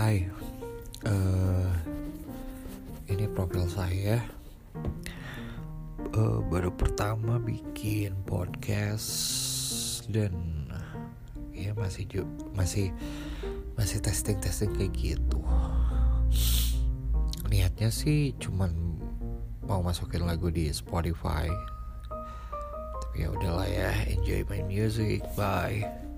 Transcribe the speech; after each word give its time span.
Hai, 0.00 0.24
uh, 1.04 1.68
ini 3.04 3.28
profil 3.36 3.68
saya. 3.68 4.16
Uh, 6.16 6.40
baru 6.48 6.72
pertama 6.72 7.36
bikin 7.36 8.16
podcast 8.24 9.12
dan 10.08 10.32
ya 11.52 11.76
masih 11.76 12.08
masih 12.56 12.96
masih 13.76 14.00
testing 14.00 14.40
testing 14.40 14.72
kayak 14.72 14.96
gitu. 14.96 15.44
Niatnya 17.52 17.92
sih 17.92 18.32
cuman 18.40 18.72
mau 19.68 19.84
masukin 19.84 20.24
lagu 20.24 20.48
di 20.48 20.72
Spotify. 20.72 21.52
Tapi 23.04 23.28
ya 23.28 23.36
udahlah 23.36 23.68
ya, 23.68 23.92
enjoy 24.08 24.48
my 24.48 24.64
music, 24.64 25.20
bye. 25.36 26.09